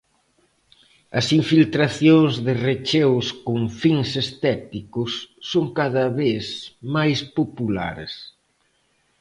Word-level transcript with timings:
As 1.19 1.27
infiltracións 1.39 2.33
de 2.45 2.53
recheos 2.67 3.25
con 3.47 3.59
fins 3.81 4.09
estéticos 4.23 5.11
son 5.51 5.65
cada 5.79 6.05
vez 6.21 6.45
máis 6.95 7.19
populares. 7.37 8.13